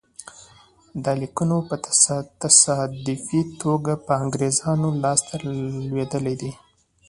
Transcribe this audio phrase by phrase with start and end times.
[1.03, 1.75] دا لیکونه په
[2.49, 5.35] تصادفي توګه د انګرېزانو لاسته
[5.89, 6.51] لوېدلي دي.